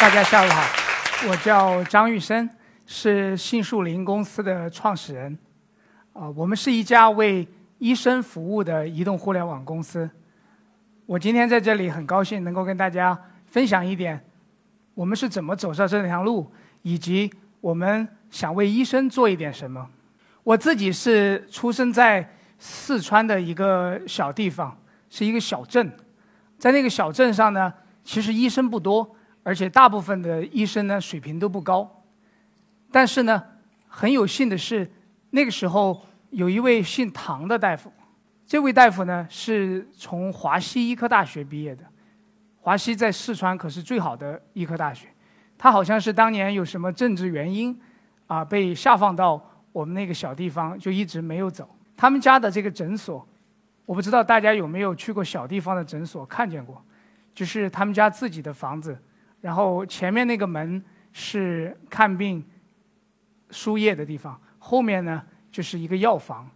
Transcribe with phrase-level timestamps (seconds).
[0.00, 2.48] 大家下午好，我叫张玉生，
[2.86, 5.36] 是杏树林公司的创始人。
[6.12, 7.46] 啊，我们是一家为
[7.78, 10.08] 医生服务的移动互联网公司。
[11.04, 14.24] 我今天在这里很高兴能够跟大家分享一点，
[14.94, 16.48] 我们是怎么走上这条路，
[16.82, 17.28] 以及
[17.60, 19.84] 我们想为医生做一点什么。
[20.44, 24.78] 我自己是出生在四川的一个小地方，
[25.10, 25.92] 是一个小镇，
[26.56, 29.16] 在那个小镇上呢，其实医生不多。
[29.48, 32.04] 而且大部分的医生呢水平都不高，
[32.92, 33.42] 但是呢
[33.86, 34.86] 很有幸的是，
[35.30, 37.90] 那个时候有一位姓唐的大夫，
[38.46, 41.82] 这位大夫呢是从华西医科大学毕业的，
[42.60, 45.08] 华西在四川可是最好的医科大学，
[45.56, 47.74] 他好像是当年有什么政治原因，
[48.26, 51.66] 啊被下放到我们那个小地方，就一直没有走。
[51.96, 53.26] 他们家的这个诊所，
[53.86, 56.84] 我不知道大家有没有去过小地方的诊所看见过，
[57.34, 58.94] 就是他们家自己的房子。
[59.40, 62.44] 然后前面那个门是看病、
[63.50, 66.48] 输液的地方，后面呢就是一个药房，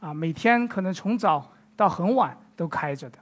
[0.00, 3.18] 啊，每天可能从早到很晚都开着的。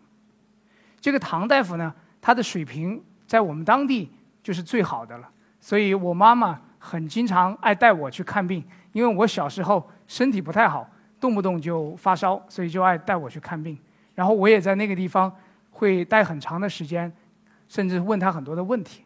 [1.01, 4.11] 这个唐大夫呢，他的水平在我们当地
[4.43, 5.29] 就是最好的了，
[5.61, 8.63] 所以我妈妈很经常爱带我去看病，
[8.93, 13.79] 因为我小时候身体不太好，动不动就发烧，所以就爱带我去看病。
[14.15, 15.35] 然后我也在那个地方
[15.71, 17.13] 会待很长的时间。
[17.69, 19.05] 甚至问他很多的问题。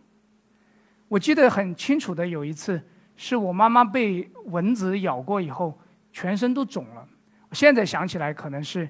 [1.09, 2.79] 我记得很清楚的有一次，
[3.17, 5.79] 是我妈妈被蚊子咬过以后，
[6.13, 7.09] 全身都肿了。
[7.53, 8.87] 现在想起来可能是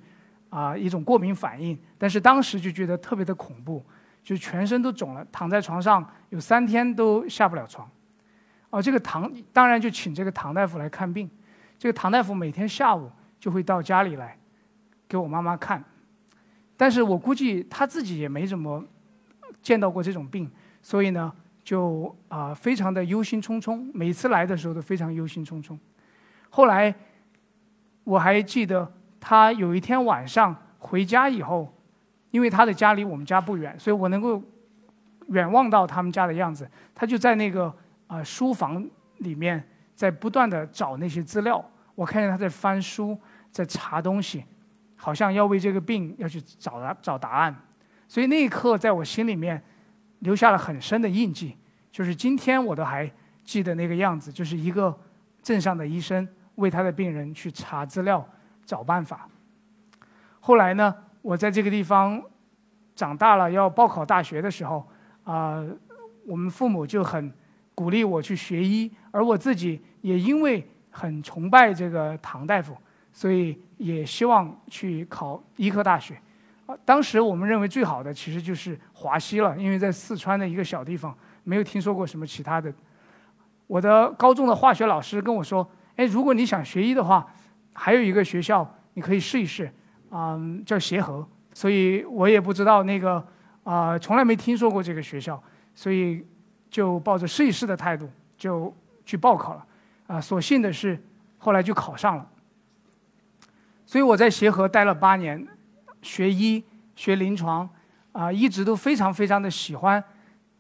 [0.51, 3.85] 啊一种过敏反应，但是当时就觉得特别的恐怖，
[4.25, 7.89] 就全身都肿了，躺在床上有三天都下不了床。
[8.71, 11.31] 哦，这个唐当然就请这个唐大夫来看病。
[11.79, 14.37] 这个唐大夫每天下午就会到家里来
[15.07, 15.85] 给我妈妈看，
[16.77, 18.85] 但是我估计他自己也没怎么。
[19.69, 21.31] 见到过这种病，所以呢，
[21.63, 23.91] 就啊非常的忧心忡忡。
[23.93, 25.79] 每次来的时候都非常忧心忡忡。
[26.49, 26.95] 后来
[28.03, 28.91] 我还记得
[29.21, 31.71] 他有一天晚上回家以后，
[32.31, 34.43] 因为他的家离我们家不远，所以我能够
[35.27, 36.67] 远望到他们家的样子。
[36.95, 37.71] 他就在那个
[38.07, 38.83] 啊书房
[39.19, 39.63] 里面
[39.95, 41.63] 在不断的找那些资料。
[41.95, 44.43] 我看见他在翻书，在查东西，
[44.97, 47.55] 好像要为这个病要去找答找答案。
[48.09, 49.63] 所以那一刻，在我心里面
[50.21, 51.55] 留下了很深的印记，
[51.93, 53.09] 就是今天我都还
[53.45, 54.99] 记得那个样子，就是一个
[55.43, 58.27] 镇上的医生为他的病人去查资料、
[58.65, 59.29] 找办法。
[60.41, 62.21] 后来呢，我在这个地方
[62.95, 64.89] 长大了，要报考大学的时候，
[65.25, 65.63] 啊，
[66.27, 67.31] 我们父母就很
[67.75, 72.75] 鼓励我去学医，而我自己也因为很崇拜这个唐大夫，
[73.13, 76.19] 所以也希望去考医科大学。
[76.85, 82.73] 当时我们认为最好的其实就是华西了，因为在四川的一个小地方，没有听说过什么其他的。
[83.67, 87.27] 我的高中的化学老师跟我说：“哎，如果你想学医的话，
[87.73, 89.73] 还有一个学校你可以试一试，
[90.11, 93.27] 嗯，叫协和。”所以我也不知道那个
[93.65, 95.43] 啊，从来没听说过这个学校，
[95.75, 96.25] 所以
[96.71, 98.75] 就抱着试一试的态度就
[99.05, 99.67] 去报考了。
[100.07, 101.03] 啊，所幸的是
[101.39, 102.29] 后来就考上了。
[103.87, 105.47] 所以我在协和待了八年。
[106.03, 106.63] 学医
[106.95, 107.69] 学临床，
[108.13, 110.03] 啊，一直都非常非常的喜欢，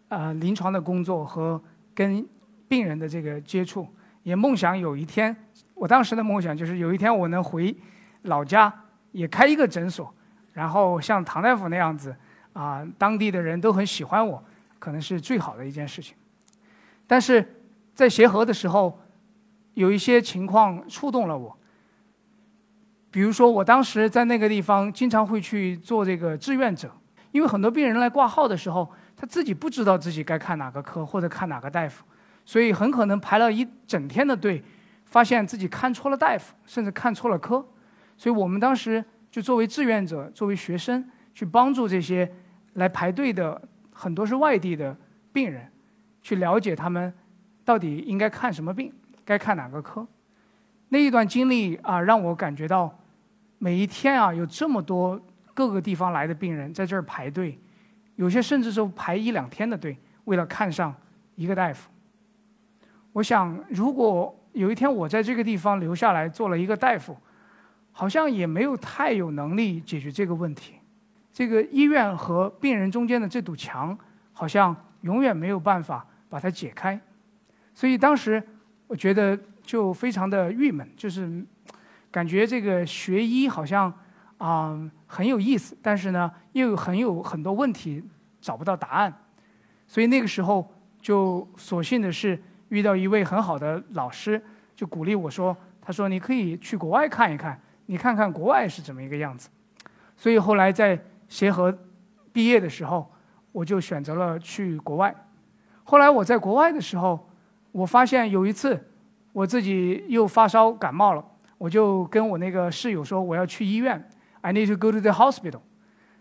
[0.08, 1.60] 啊，临床的工作和
[1.94, 2.26] 跟
[2.68, 3.86] 病人的这个接触，
[4.22, 5.34] 也梦想有一天，
[5.74, 7.74] 我当时的梦想就是有一天我能回
[8.22, 8.72] 老家，
[9.12, 10.12] 也开一个诊所，
[10.52, 12.14] 然后像唐大夫那样子，
[12.52, 14.42] 啊，当地的人都很喜欢我，
[14.78, 16.16] 可能是最好的一件事情。
[17.06, 17.62] 但是
[17.94, 19.00] 在协和的时候，
[19.74, 21.56] 有一些情况触动了我。
[23.10, 26.90] 比如说，我当时在那个地方经常会去做这个志愿者，
[27.32, 32.04] 因为很多病人来挂号的时候，他自己不知道自己该看哪个科或者看哪个大夫，
[32.44, 34.62] 所以很可能排了一整天的队，
[35.06, 37.66] 发现自己看错了大夫，甚至看错了科。
[38.16, 41.02] 所以我们当时就作为志愿者，作为学生
[41.32, 42.30] 去帮助这些
[42.74, 43.60] 来排队的
[43.92, 44.94] 很多是外地的
[45.32, 45.66] 病人，
[46.20, 47.12] 去了解他们
[47.64, 48.92] 到底应该看什么病，
[49.24, 50.06] 该看哪个科。
[50.90, 52.90] 那一段经历啊，让我感觉到，
[53.58, 55.20] 每一天啊，有这么多
[55.52, 57.58] 各个地方来的病人在这儿排队，
[58.16, 60.94] 有些甚至是排一两天的队，为了看上
[61.34, 61.90] 一个大夫。
[63.12, 67.14] 我想，如果有一天我在这个地方留下来做了一个大夫，
[67.92, 70.76] 好像也没有太有能力解决这个问题。
[71.32, 73.96] 这个医院和病人中间的这堵墙，
[74.32, 76.98] 好像永远没有办法把它解开。
[77.74, 78.42] 所以当时
[78.86, 79.38] 我觉得。
[79.68, 81.44] 就非常的郁闷，就是
[82.10, 83.92] 感觉这个学医好像
[84.38, 88.02] 啊很有意思，但是呢又很有很多问题
[88.40, 89.14] 找不到答案，
[89.86, 90.66] 所以那个时候
[91.02, 94.42] 就所幸的是遇到一位很好的老师，
[94.74, 99.50] 就鼓励我说：“他说你可以去国外看一看，你看看国外是怎么一个样子。”
[100.16, 100.98] 所以后来在
[101.28, 101.76] 协和
[102.32, 103.06] 毕业的时候，
[103.52, 105.14] 我就选择了去国外。
[105.84, 107.28] 后来我在国外的时候，
[107.70, 108.82] 我发现有一次
[109.32, 111.24] 我自己又发烧感冒了，
[111.58, 114.08] 我就跟我那个室友说我要去医院
[114.40, 115.60] ，I need to go to the hospital。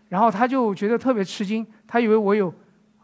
[0.08, 2.52] 然后他就觉得特别吃惊，他以为我有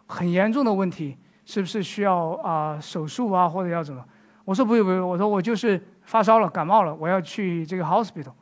[0.06, 4.02] 很严重的问题，是不是需要啊手术啊或者要怎么？
[4.44, 8.32] 我说不用不用，我说我就是发烧了感冒了，我要去这个 hospital。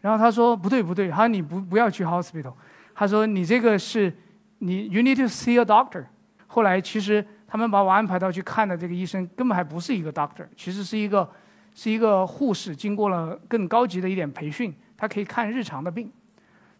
[0.00, 2.52] 然后他说不对不对，他说你不不要去 hospital，
[2.94, 4.12] 他说你这个是
[4.58, 6.04] 你 you need to see a doctor。
[6.46, 11.26] 后来其实他们把我安排到去看的这个医生根本还不是一个 doctor，其实是一个
[11.74, 16.12] 是一个护士，经过了更高级的一点培训，他可以看日常的病，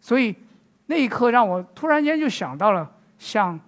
[0.00, 0.36] 所以。
[0.88, 2.88] 那一刻让我突然间就想到了
[3.18, 3.58] 像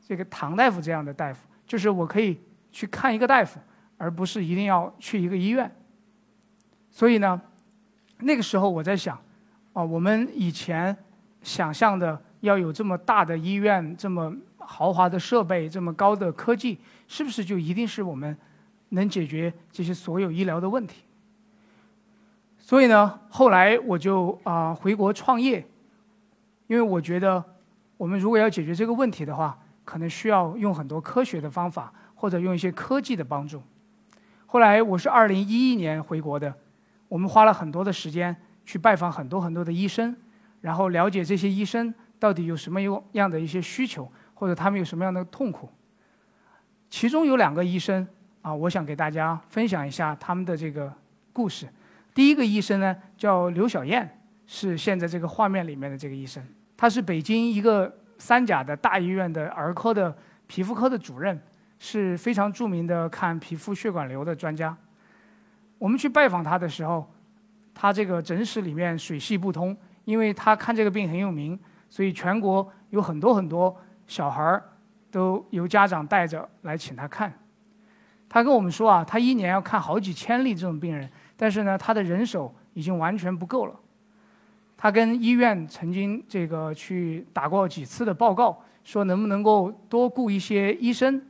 [0.00, 3.60] 这个唐大夫这样的大夫，就是我可以去看一个大夫，
[3.98, 5.70] 而不是一定要去一个医院。
[6.90, 7.38] 所以呢，
[8.20, 9.20] 那个时候我在想，
[9.74, 10.96] 啊，我们以前
[11.42, 14.34] 想象的要有这么大的医院、这么
[14.66, 18.36] 豪华的设备、这么高的科技，是不是就一定是我们
[18.90, 21.02] 能解决这些所有医疗的问题？
[22.58, 25.66] 所以呢，后来我就啊回国创业。
[26.68, 27.44] 因为我觉得，
[27.98, 33.62] 我们如果要解决这个问题的话，可能需要用很多科学的方法，或者用一些科技的帮助。
[34.46, 36.54] 后来我是二零一一年回国的，
[37.08, 40.16] 我们花了很多的时间去拜访很多很多的医生，
[40.62, 42.80] 然后了解这些医生到底有什么
[43.12, 44.10] 样的一些需求，
[44.42, 45.70] 或者他们有什么样的痛苦。
[46.90, 48.04] 其中有两个医生
[48.40, 50.92] 啊，我想给大家分享一下他们的这个
[51.32, 51.68] 故事。
[52.12, 56.44] 第一个医生呢叫刘小燕，是现在这个画面里面的这个医生。
[56.76, 60.12] 他是北京一个三甲的大医院的儿科的
[60.48, 61.40] 皮肤科的主任，
[61.78, 64.76] 是非常著名的看皮肤血管瘤的专家。
[65.78, 67.08] 我们去拜访他的时候，
[67.72, 71.56] 他这个诊室里面水泄不通，因为他看这个病很有名，
[71.88, 74.62] 所以全国有很多很多小孩儿
[75.10, 77.32] 都由家长带着来请他看。
[78.28, 83.78] 他跟我们说啊，他一年要看好几千例这种病人，但是呢，他的人手已经完全不够了。
[84.76, 91.22] 他跟医院曾经这个去打过几次的报告，说能不能够多雇一些医生，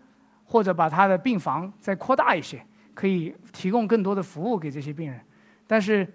[0.45, 2.65] 或者把他的病房再扩大一些，
[2.95, 5.21] 可以提供更多的服务给这些病人。
[5.67, 6.07] 但是，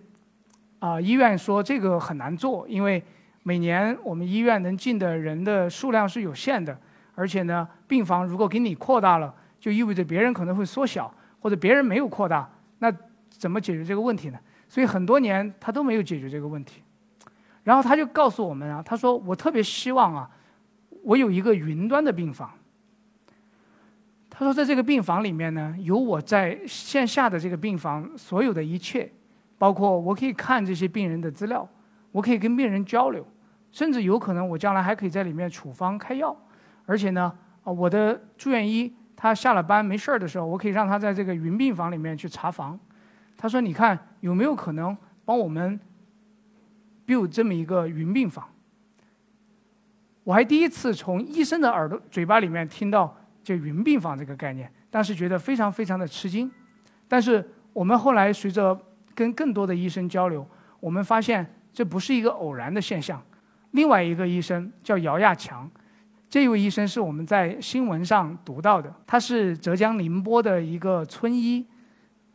[0.80, 3.04] 啊，医院说这个很难做，因为
[3.48, 6.78] 每年我们医院能进的人的数量是有限的，
[7.16, 11.10] 而且呢，病房如果给你扩大了，就意味着别人可能会缩小，
[11.40, 12.50] 或者别人没有扩大，
[12.80, 12.94] 那
[13.30, 14.38] 怎么解决这个问题呢？
[14.68, 16.84] 所以很多年他都没有解决这个问题。
[17.64, 20.30] 然后他就告诉我们啊，他说我特别希望啊，
[21.02, 22.52] 我有一个云端的病房。
[24.30, 29.10] 他说在这个病房里面呢，有我在线下的这个病房所有的一切，
[29.58, 31.66] 包括我可以看这些病人的资料，
[32.12, 33.26] 我可以跟病人交流，
[33.78, 36.36] 甚至有可能我将来还可以在里面处方开药，
[36.88, 37.32] 而且呢，
[37.64, 42.80] 啊，我的住院医他下了班没事儿的时候，我可以让他在这个云病房里面去查房。
[43.38, 45.80] 他说，你看有没有可能帮我们
[47.06, 48.50] ？build 这么一个云病房，
[50.24, 56.52] 我还第一次从医生的耳朵嘴巴里面听到这云病房这个概念，当时觉得非常非常的吃惊。
[57.08, 58.76] 但是我们后来随着
[59.14, 60.44] 跟更多的医生交流，
[60.80, 63.22] 我们发现这不是一个偶然的现象。
[63.72, 65.70] 另外一个医生叫姚亚强，
[66.30, 71.66] 这位医生是我们在新闻上读到的，他是浙江宁波的一个村医，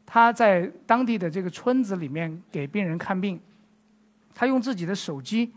[0.06, 3.40] 他在当地的这个村子里面给病人看病。
[4.34, 5.52] 他用自己的手机，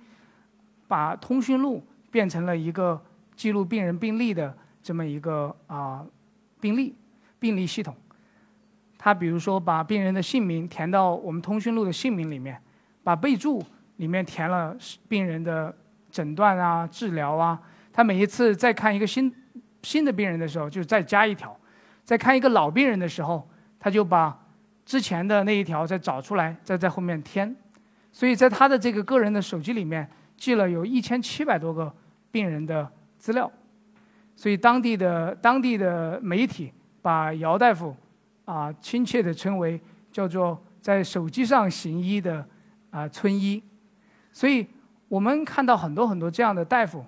[0.88, 3.01] 把通讯录变成了一个
[3.36, 6.05] 记录病人病历的这么一个啊
[6.60, 6.94] 病历
[7.39, 7.96] 病历系统。
[8.98, 12.60] 他比如说把病人的姓名填到我们通讯录的姓名里面，
[13.03, 13.63] 把备注
[13.98, 14.75] 里面填了
[15.08, 15.75] 病人的
[16.10, 17.60] 诊断啊、治疗啊。
[17.92, 19.34] 他每一次再看一个新
[19.82, 21.50] 新的病人的时候，就再加一条；
[22.04, 23.48] 再看一个老病人的时候，
[23.80, 24.38] 他就把
[24.86, 27.56] 之前的那一条再找出来，再在后面添。
[28.12, 31.94] 所以在他的这个个人的手机里面记了有一千七百多个
[32.32, 33.52] 病人的资料，
[34.36, 36.72] 所以当地的当地的媒体
[37.02, 37.96] 把姚大夫
[38.46, 39.80] 啊亲切的称为
[40.12, 42.46] 叫做在手机上行医的
[42.90, 43.62] 啊村医，
[44.36, 44.68] 所以
[45.08, 47.06] 我们看到很多很多这样的大夫，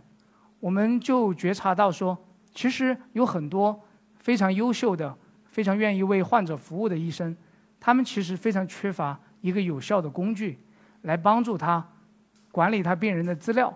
[0.62, 2.18] 我们就觉察到说，
[2.54, 3.78] 其实有很多
[4.16, 7.36] 非常优秀的、非常愿意为患者服务的医生，
[7.82, 10.58] 他们其实非常缺乏一个有效的工具。
[11.02, 11.86] 来帮助他
[12.52, 13.74] 管理他病人的资料，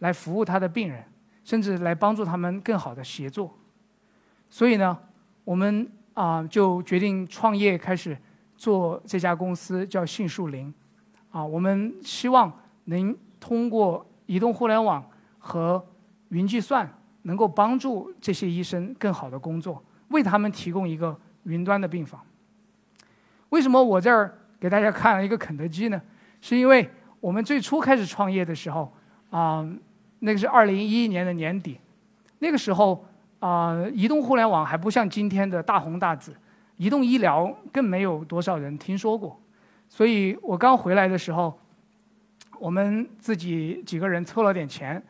[0.00, 1.02] 来服务他的病人，
[1.42, 3.54] 甚至来帮助他们更好的协作。
[4.48, 4.96] 所以呢，
[5.44, 8.16] 我们啊就决定创业，开始
[8.56, 10.72] 做这家公司，叫杏树林。
[11.30, 12.50] 啊，我们希望
[12.90, 15.02] 能通过移动互联网
[15.38, 15.82] 和
[16.28, 16.88] 云计算，
[17.22, 22.20] 能够帮助这些医生更好的工作，为他们提供一个云端的病房。
[23.50, 26.00] 为什么我这儿给大家看了一个肯德基呢？
[26.40, 26.88] 是因为
[27.20, 28.92] 我们最初开始创业的时候，
[29.30, 29.66] 啊，
[30.20, 31.78] 那个是二零一一年的年底，
[32.38, 33.04] 那个时候
[33.38, 36.34] 啊，移动互联网还不像今天的大红大紫，
[36.76, 39.38] 移动医疗更没有多少人听说过，
[39.88, 41.58] 所以我刚回来的时候，
[42.60, 45.02] 我们自己几个人凑了点钱，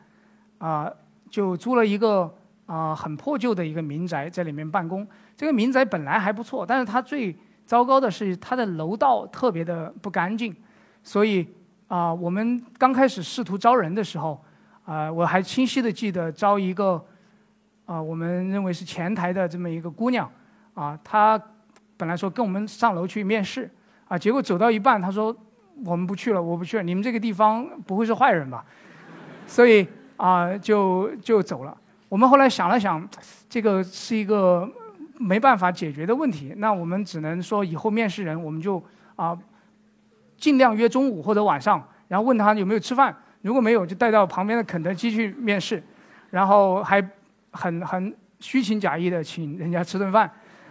[0.57, 0.89] 啊，
[1.29, 2.33] 就租了一个
[2.65, 5.05] 啊很破旧的一个民宅，在里面办公。
[5.35, 10.55] 这个民宅本来还不错，但是它最糟糕的是它的楼道特别的不干净。
[11.03, 11.45] 所以
[11.89, 14.41] 啊，我们刚开始试图招人的时候，
[14.85, 17.03] 啊，我还清晰的记得招一个
[17.85, 20.31] 啊，我们认为是前台的这么一个姑娘，
[20.73, 21.37] 啊，她
[21.97, 23.69] 本来说跟我们上楼去面试，
[24.07, 25.35] 啊，结果走到一半，她说
[25.85, 28.63] 我们不去了，我不去了，你们这个地方不会是坏人吧？
[29.47, 29.87] 所以
[30.17, 31.77] 啊，就就走了。
[32.09, 33.07] 我们后来想了想，
[33.49, 34.69] 这个是一个
[35.17, 38.83] 没办法解决的问题，那我们只能说以后面试人，我们就
[39.15, 39.37] 啊。
[40.37, 45.83] 尽量约中午或者晚上，然后问他有没有吃饭，如果没有，就带到旁边的肯德基去面试，
[46.31, 46.99] 然后还
[47.51, 50.27] 很很虚情假意的请人家吃顿饭，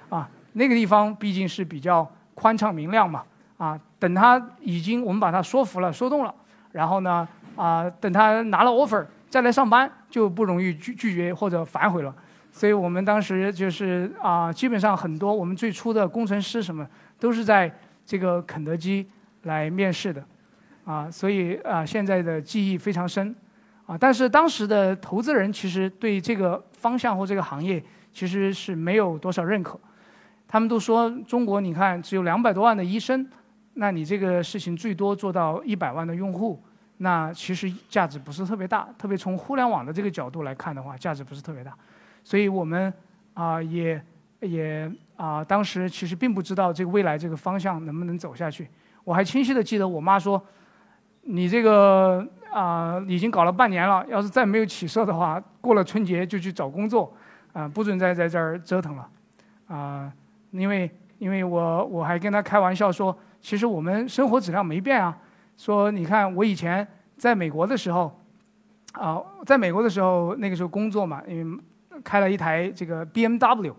[0.08, 2.04] 啊，那个地方毕竟是比较
[2.34, 3.22] 宽敞明亮嘛，
[3.58, 6.34] 啊，等他已经我们把他说服了说动了，
[6.72, 12.12] 然后呢，啊，等他拿了 offer 再来上班就不容易拒拒绝或者反悔了，
[12.50, 16.84] 所以我们当时就是啊，基本上很多我们最初的工程师什么
[17.20, 17.72] 都是在
[18.04, 19.06] 这个肯德基。
[19.44, 20.22] 来面试的，
[20.84, 23.34] 啊，所以啊，现在的记忆非常深，
[23.86, 29.80] 啊，但是当时的投资人其实对这个方向或这个行业其实是没有多少认可，
[30.46, 33.26] 他们都说中国你看只有两百多万的医生，
[33.80, 36.62] 那你这个事情最多做到一百万的用户，
[36.98, 41.72] 那其实价值不是特别大，特别从互联网的这个角度来看的话，价值不是特别大，
[42.22, 42.92] 所以我们
[43.32, 43.98] 啊也
[44.40, 48.68] 也啊当时其实并不知道这个未来这个方向能不能走下去。
[49.02, 50.44] 我还清晰的记得，我妈说
[51.24, 52.22] ：“你这个
[52.52, 57.10] 啊，已经搞了半年了，要是再没有起色的话，过了春节就去找工作，
[57.54, 59.08] 啊，不准再在这儿折腾了，
[59.68, 60.12] 啊，
[60.50, 65.16] 因为因为我我还跟她开玩笑说，其实我们生活质量没变啊。
[65.56, 68.20] 说你看我以前在美国的时候，
[68.92, 71.62] 啊，在美国的时候那个时候工作嘛，因为
[72.02, 73.74] 开了一台这个 BMW，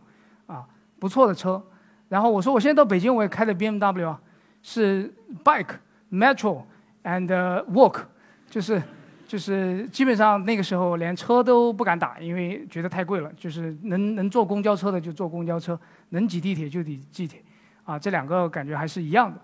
[0.48, 0.65] 啊，
[1.00, 1.62] 不错的车。
[2.10, 4.22] 然后我说我现在到北京我也开的 BMW 啊。”
[4.63, 5.12] 是
[5.44, 5.74] bike,
[6.12, 6.62] metro,
[7.03, 7.25] and
[7.74, 8.01] walk，
[8.48, 8.80] 就是
[9.27, 13.34] 就是基本上那个时候连车都不敢打，因为觉得太贵了。
[13.34, 15.75] 就是能能坐公交车的就坐公交车，
[16.10, 17.41] 能挤地铁就挤地铁，
[17.84, 19.41] 啊，这两个感觉还是一样的。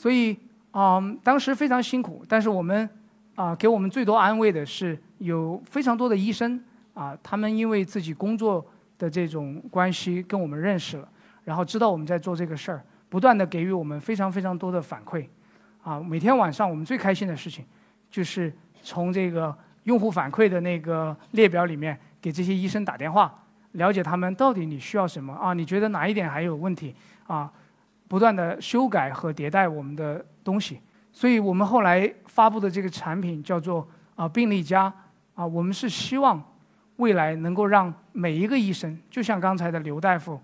[0.00, 0.34] 所以
[0.70, 2.88] 啊，当时非常辛苦，但是我们
[3.34, 6.58] 啊给我们最多安慰的是有非常多的医生
[6.94, 8.64] 啊，他们因为自己工作
[8.96, 11.06] 的这种关系跟我们认识了，
[11.44, 12.82] 然后知道我们在做这个事儿。
[13.10, 15.26] 不断的给予我们非常非常多的反馈，
[15.82, 17.62] 啊，每天晚上我们最开心的事情，
[18.10, 18.50] 就是
[18.82, 23.34] 从这个用户反馈的那个列表里面给这些医生打电话，
[23.72, 25.52] 了解他们到底你需要什么啊？
[25.52, 26.94] 你觉得哪一点还有问题
[27.26, 27.52] 啊？
[28.10, 30.80] 不断的修改和迭代我们的东西，
[31.12, 34.92] 所以我们后来发布的这个产品叫做啊病例加
[35.36, 36.42] 啊，我们是希望
[36.96, 40.40] 未来能够让每一个医生，就像刚才的刘大夫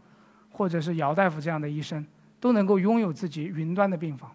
[0.53, 2.07] 或者是姚大夫这样的医生。
[2.39, 4.31] 都能够拥有自己云端的病房。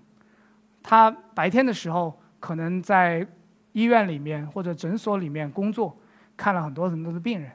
[0.81, 3.25] 他白天的时候可能在
[3.73, 5.95] 医院里面或者诊所里面工作，
[6.35, 7.51] 看了很多很多的病人。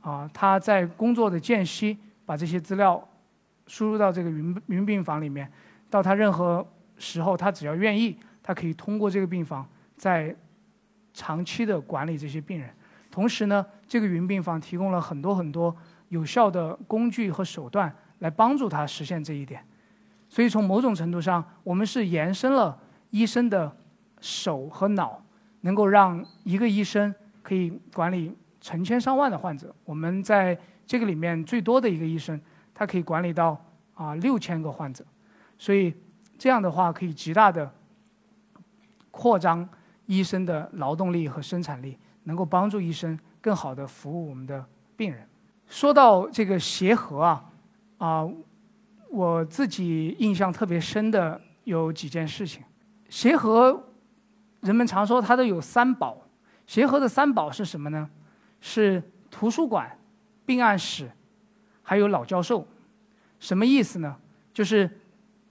[0.00, 3.06] 啊，他在工作的间隙把这些资料
[3.72, 5.50] 输入到这个云云病房里面。
[5.88, 6.66] 到他任何
[6.98, 10.36] 时候，他只要愿意，他可以通过这个病房在
[11.14, 12.68] 长期的管理这些病人。
[13.10, 15.74] 同时呢，这个云病房提供了很多很多
[16.10, 19.64] 有效的工具和手段来帮助他实现这一点。
[20.28, 23.74] 所以从某种程度上，我们是延伸了医生的
[24.20, 25.24] 手和脑，
[25.62, 29.74] 能够让一个医生可以管理成千上万的患者。
[29.86, 32.38] 我们在这个里面最多的一个医生，
[32.82, 33.56] 他可以管理到
[33.94, 35.04] 啊六千个患者。
[35.56, 35.94] 所以
[36.36, 37.72] 这样的话，可以极大的
[39.12, 39.68] 扩张
[40.06, 44.64] 医生的劳动力和生产力，能够帮助医生更好的服务我们的
[44.96, 45.28] 病人。
[45.68, 47.44] 说到这个协和啊，
[47.98, 48.28] 啊。
[49.08, 52.62] 我自己印象特别深的有几件事情。
[53.10, 53.84] 协和，
[54.62, 56.16] 人们常说它都有三宝。
[56.66, 58.08] 协和的三宝是什么呢？
[58.58, 59.98] 是图书馆、
[60.46, 61.10] 病案室
[61.82, 62.66] 还有老教授。
[63.38, 64.16] 什么意思呢？
[64.54, 64.88] 就是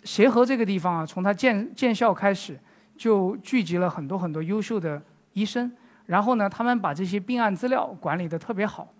[0.04, 2.58] 协和这个地方啊，从它建建校开始，
[2.96, 5.02] 就聚集了很多很多优秀的
[5.34, 5.72] 医生。
[6.06, 8.92] 然后呢，他们把这些病案资料管理的特别好，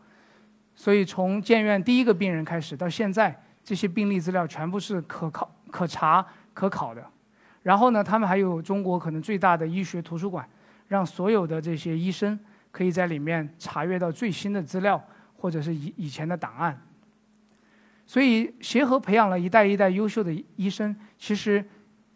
[0.76, 7.06] 所以从建院第一个病人开始到现在，这些病例资料全部是可考、可查、可考的。
[7.64, 10.48] 然后呢，他们还有中国可能最大的医学图书馆，
[10.88, 12.40] 让所有的这些医生
[12.72, 15.02] 可以在里面查阅到最新的资料
[15.38, 16.80] 或者是以以前的档案。
[18.12, 21.64] 所以协和培养了一代一代优秀的医生，其实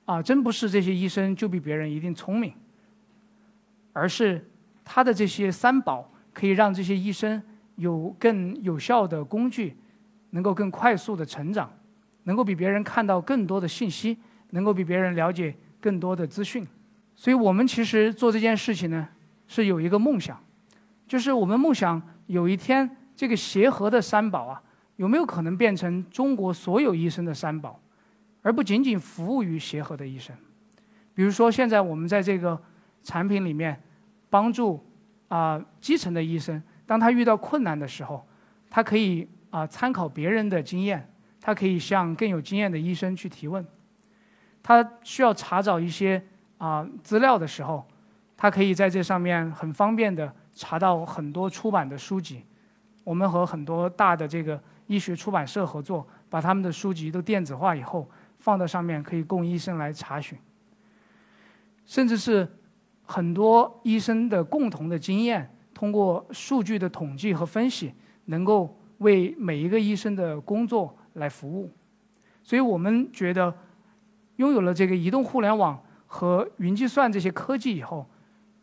[0.03, 2.53] 啊，真不是这些医生就比别人一定聪明，
[3.93, 4.43] 而是。
[4.83, 7.41] 他的这些三宝可以让这些医生
[7.77, 9.75] 有更有效的工具，
[10.31, 11.71] 能够更快速的成长，
[12.23, 14.17] 能够比别人看到更多的信息，
[14.49, 16.67] 能够比别人了解更多的资讯。
[17.15, 19.07] 所以我们其实做这件事情呢，
[19.47, 20.37] 是有一个梦想，
[21.07, 24.61] 就是我们梦想有一天这个协和的三宝啊，
[24.95, 27.79] 有没有可能变成中国所有医生的三宝，
[28.41, 30.35] 而不仅仅服务于协和的医生。
[31.13, 32.61] 比如说现在我们在这个
[33.03, 33.81] 产品里面。
[34.27, 34.83] 帮助
[35.29, 38.27] 啊基层的医生，当他遇到困难的时候，
[38.69, 41.09] 他可以啊参考别人的经验，
[41.39, 43.65] 他可以向更有经验的医生去提问。
[44.61, 46.21] 他需要查找一些
[46.57, 47.87] 啊资料的时候，
[48.35, 52.43] 他可以在这上面很方便的查到很多出版的书籍。
[53.05, 60.37] 我们和很多大的这个医学出版社合作，把他们的书籍都电子化以后放到上面，可以供医生来查询，
[61.85, 62.47] 甚至是。
[63.07, 67.93] 很多医生的共同的经验，通过数据的统计和分析，
[68.25, 71.71] 能够为每一个医生的工作来服务。
[72.41, 73.53] 所以我们觉得，
[74.37, 78.03] 拥有了这个移动互联网和云计算这些科技以后，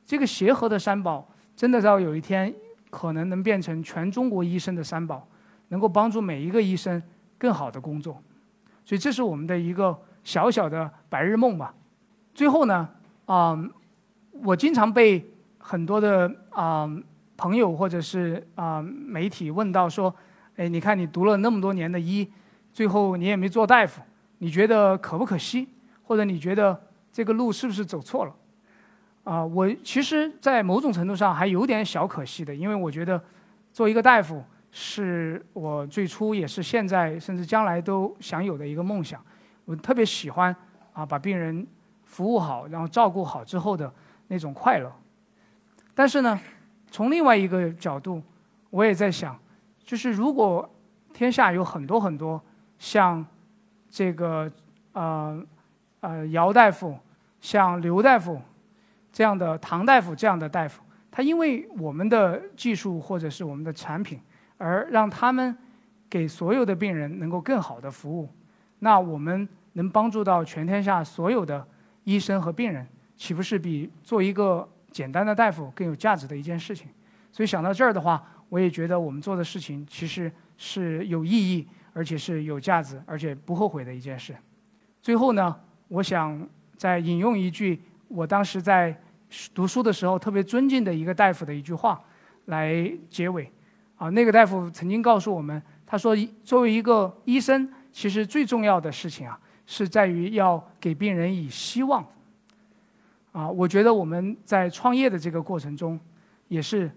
[0.04, 2.52] 这个协和的三宝真的到有一天
[2.90, 5.24] 可能能变成全中国医生的三宝，
[5.72, 7.02] 能够帮助每一个医生
[7.36, 8.22] 更好的工作。
[8.84, 11.74] 所以这是我们的一个小小的白日梦吧。
[12.32, 12.88] 最后呢，
[13.26, 13.58] 啊。
[14.44, 15.24] 我经常被
[15.58, 16.88] 很多的啊
[17.36, 20.12] 朋友或者是啊媒体问到说
[20.56, 22.26] ：“哎，你看你读了那么多年的医，
[22.72, 24.00] 最后你也没做大夫，
[24.38, 25.68] 你觉得可不可惜？
[26.02, 26.80] 或者你觉得
[27.12, 28.34] 这个路是不是走错了？”
[29.22, 33.22] 啊，我其实，在某种程度上还有点小可惜的，因为我觉得
[33.72, 39.24] 做一个大夫是我最初也是现在甚至将来都想有的一个梦想。
[39.64, 40.54] 我特别喜欢
[40.92, 41.64] 啊把病人
[42.02, 43.92] 服务好，然后照顾好之后的。
[44.28, 44.90] 那种快乐，
[45.94, 46.40] 但是呢，
[46.90, 48.22] 从另外一个角度，
[48.70, 49.38] 我也在想，
[49.84, 50.66] 就是如果
[51.12, 52.40] 天下有很多很多
[52.78, 53.22] 像
[53.90, 54.50] 这个
[54.92, 55.44] 呃
[56.00, 56.96] 呃姚大夫、
[57.42, 58.40] 像刘大夫
[59.12, 64.18] 这样的唐大夫这样的大夫，他因为我们的技术或者是我们的产品，
[64.62, 65.56] 而让他们
[66.08, 68.28] 给所有的病人能够更好的服务，
[68.78, 71.66] 那我们能帮助到全天下所有的
[72.04, 72.86] 医生和病人。
[73.16, 76.86] 岂不是比做一个简单的大夫更有价值的一件事情？
[77.32, 84.34] 所以想到这儿的话，我也觉得我们做的事情其实是有意义，而且是有价值，而且不后悔的一件事。
[85.00, 85.56] 最后呢，
[85.88, 88.96] 我想再引用一句我当时在
[89.52, 92.00] 读书的时候特别尊敬的一个大夫的一句话
[92.44, 93.50] 来结尾。
[94.02, 102.04] 啊，那个大夫曾经告诉我们，他说：“作为一个医生，其实最重要的事情啊，是在于要给病人以希望。”
[103.30, 105.96] 啊，我觉得我们在创业的这个过程中，
[106.48, 106.90] 也是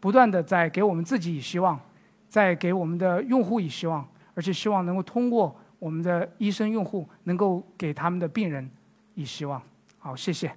[0.00, 1.80] 不断的在给我们自己以希望，
[2.28, 8.70] 在给我们的用户以希望，而且希望能够通过我们的医生用户，能够给他们的病人
[9.14, 9.62] 以希望。
[9.98, 10.54] 好，谢谢。